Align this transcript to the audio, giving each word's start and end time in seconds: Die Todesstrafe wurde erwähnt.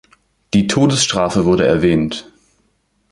Die 0.55 0.65
Todesstrafe 0.65 1.45
wurde 1.45 1.67
erwähnt. 1.67 2.25